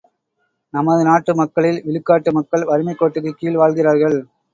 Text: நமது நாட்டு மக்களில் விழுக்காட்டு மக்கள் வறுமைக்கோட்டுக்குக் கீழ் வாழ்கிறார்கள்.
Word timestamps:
நமது 0.73 1.03
நாட்டு 1.03 1.35
மக்களில் 1.35 1.77
விழுக்காட்டு 1.83 2.31
மக்கள் 2.31 2.65
வறுமைக்கோட்டுக்குக் 2.65 3.37
கீழ் 3.37 3.55
வாழ்கிறார்கள். 3.55 4.17